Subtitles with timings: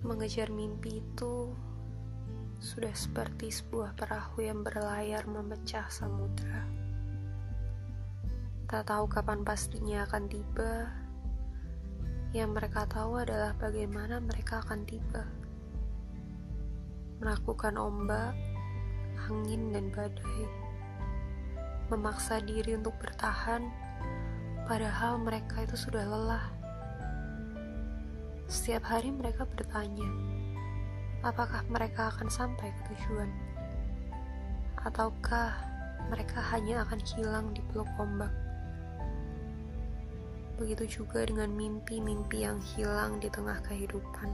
[0.00, 1.54] Mengejar mimpi itu
[2.60, 6.68] sudah seperti sebuah perahu yang berlayar memecah samudra.
[8.68, 10.92] Tak tahu kapan pastinya akan tiba.
[12.30, 15.26] Yang mereka tahu adalah bagaimana mereka akan tiba.
[17.18, 18.36] Melakukan ombak,
[19.26, 20.44] angin, dan badai.
[21.90, 23.66] Memaksa diri untuk bertahan,
[24.70, 26.46] padahal mereka itu sudah lelah.
[28.46, 30.06] Setiap hari mereka bertanya,
[31.26, 33.26] apakah mereka akan sampai ke tujuan?
[34.78, 35.58] Ataukah
[36.06, 38.30] mereka hanya akan hilang di peluk ombak?
[40.54, 44.30] Begitu juga dengan mimpi-mimpi yang hilang di tengah kehidupan.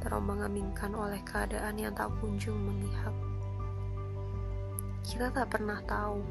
[0.00, 3.12] Terombang-ambingkan oleh keadaan yang tak kunjung memihak.
[5.04, 6.24] Kita tak pernah tahu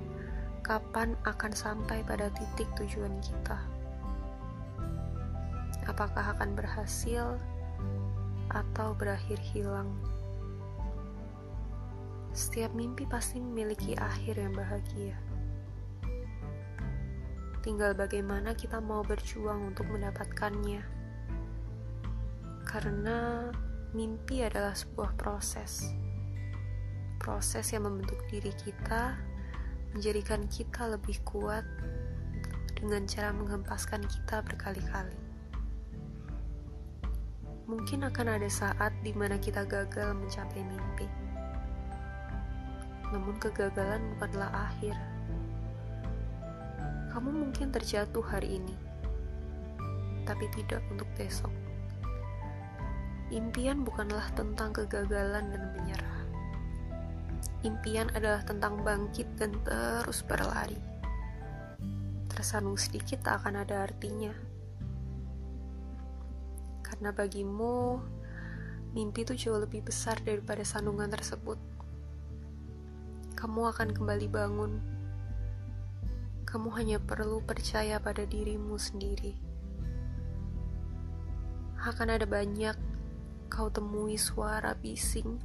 [0.70, 3.58] kapan akan sampai pada titik tujuan kita.
[5.90, 7.42] Apakah akan berhasil
[8.54, 9.90] atau berakhir hilang.
[12.38, 15.18] Setiap mimpi pasti memiliki akhir yang bahagia.
[17.66, 20.86] Tinggal bagaimana kita mau berjuang untuk mendapatkannya.
[22.70, 23.50] Karena
[23.98, 25.90] mimpi adalah sebuah proses.
[27.18, 29.18] Proses yang membentuk diri kita,
[29.94, 31.66] menjadikan kita lebih kuat
[32.78, 35.18] dengan cara menghempaskan kita berkali-kali.
[37.70, 41.06] Mungkin akan ada saat di mana kita gagal mencapai mimpi.
[43.14, 44.98] Namun kegagalan bukanlah akhir.
[47.10, 48.78] Kamu mungkin terjatuh hari ini,
[50.26, 51.50] tapi tidak untuk besok.
[53.30, 56.19] Impian bukanlah tentang kegagalan dan menyerah.
[57.68, 60.80] Impian adalah tentang bangkit dan terus berlari.
[62.32, 64.32] Tersanung sedikit tak akan ada artinya
[67.00, 68.02] karena bagimu,
[68.92, 71.56] mimpi itu jauh lebih besar daripada sandungan tersebut.
[73.40, 74.74] Kamu akan kembali bangun.
[76.44, 79.32] Kamu hanya perlu percaya pada dirimu sendiri.
[81.88, 82.76] Akan ada banyak
[83.48, 85.40] kau temui suara bising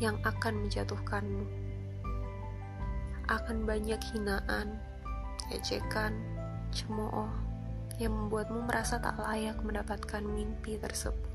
[0.00, 1.44] yang akan menjatuhkanmu.
[3.30, 4.80] Akan banyak hinaan,
[5.54, 6.16] ejekan,
[6.74, 7.30] cemooh,
[8.00, 11.30] yang membuatmu merasa tak layak mendapatkan mimpi tersebut.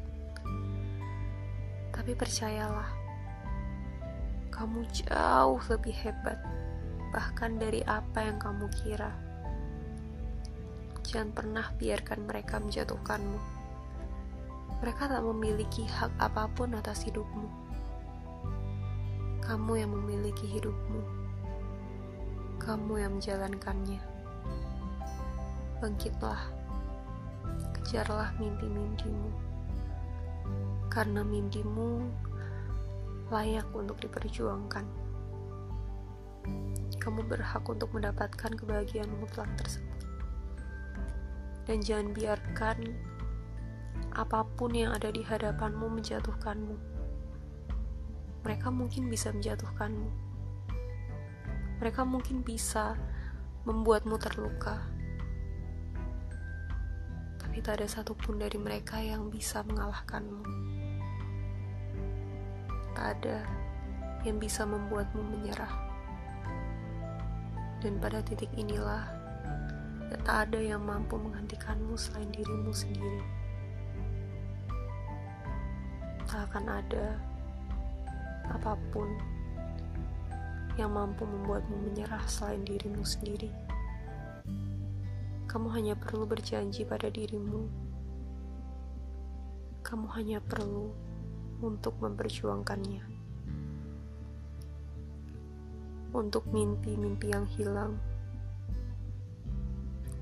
[1.95, 2.89] Tapi percayalah,
[4.51, 6.41] kamu jauh lebih hebat,
[7.13, 9.13] bahkan dari apa yang kamu kira.
[11.05, 13.39] Jangan pernah biarkan mereka menjatuhkanmu.
[14.83, 17.64] Mereka tak memiliki hak apa pun atas hidupmu.
[19.45, 21.05] Kamu yang memiliki hidupmu.
[22.57, 24.01] Kamu yang menjalankannya.
[25.77, 26.65] Bangkitlah
[27.85, 29.29] kejarlah mimpi-mimpimu.
[30.89, 32.01] Karena mimpimu
[33.29, 34.89] layak untuk diperjuangkan.
[36.97, 40.01] Kamu berhak untuk mendapatkan kebahagiaan mutlak tersebut.
[41.69, 42.77] Dan jangan biarkan
[44.17, 46.94] apa pun yang ada di hadapanmu menjatuhkanmu.
[48.45, 50.09] Mereka mungkin bisa menjatuhkanmu.
[51.81, 52.93] Mereka mungkin bisa
[53.65, 54.95] membuatmu terluka
[57.55, 60.43] tapi tak ada satupun dari mereka yang bisa mengalahkanmu.
[62.91, 63.47] Tak ada
[64.27, 65.71] yang bisa membuatmu menyerah.
[67.79, 69.07] Dan pada titik inilah,
[70.27, 73.23] tak ada yang mampu menghentikanmu selain dirimu sendiri.
[76.27, 77.15] Tak akan ada
[78.51, 79.07] apa pun
[80.75, 83.47] yang mampu membuatmu menyerah selain dirimu sendiri
[85.55, 87.71] kamu hanya perlu berjanji pada dirimu.
[89.87, 90.91] Kamu hanya perlu
[91.63, 93.07] untuk memperjuangkannya.
[96.11, 97.95] Untuk mimpi-mimpi yang hilang,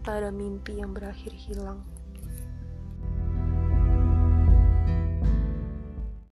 [0.06, 1.82] tak mimpi yang berakhir hilang.